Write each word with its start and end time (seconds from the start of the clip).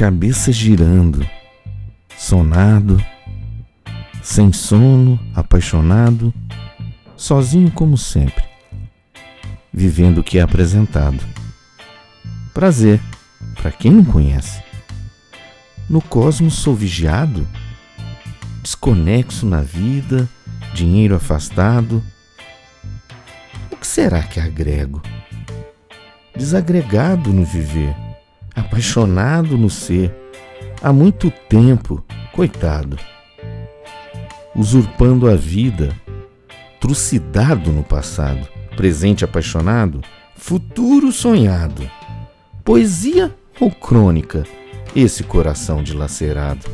cabeça 0.00 0.50
girando, 0.50 1.28
sonado, 2.16 3.04
sem 4.22 4.50
sono, 4.50 5.20
apaixonado, 5.34 6.32
sozinho 7.14 7.70
como 7.70 7.98
sempre, 7.98 8.42
vivendo 9.70 10.22
o 10.22 10.24
que 10.24 10.38
é 10.38 10.40
apresentado. 10.40 11.22
Prazer, 12.54 12.98
para 13.56 13.70
quem 13.70 13.90
não 13.90 14.02
conhece. 14.02 14.62
No 15.86 16.00
cosmos 16.00 16.54
sou 16.54 16.74
vigiado, 16.74 17.46
desconexo 18.62 19.44
na 19.44 19.60
vida, 19.60 20.26
dinheiro 20.72 21.14
afastado. 21.14 22.02
O 23.70 23.76
que 23.76 23.86
será 23.86 24.22
que 24.22 24.40
agrego? 24.40 25.02
Desagregado 26.34 27.34
no 27.34 27.44
viver, 27.44 27.94
apaixonado 28.60 29.58
no 29.58 29.68
ser, 29.68 30.14
há 30.82 30.92
muito 30.92 31.30
tempo, 31.48 32.04
coitado. 32.32 32.96
Usurpando 34.54 35.28
a 35.28 35.34
vida, 35.34 35.94
trucidado 36.80 37.70
no 37.72 37.82
passado, 37.82 38.46
presente 38.76 39.24
apaixonado, 39.24 40.00
futuro 40.36 41.12
sonhado. 41.12 41.88
Poesia 42.64 43.34
ou 43.58 43.70
crônica, 43.70 44.44
esse 44.94 45.22
coração 45.22 45.82
dilacerado? 45.82 46.66